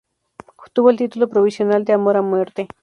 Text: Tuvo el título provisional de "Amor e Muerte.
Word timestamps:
Tuvo 0.73 0.89
el 0.89 0.97
título 0.97 1.29
provisional 1.29 1.85
de 1.85 1.93
"Amor 1.93 2.15
e 2.21 2.27
Muerte. 2.31 2.61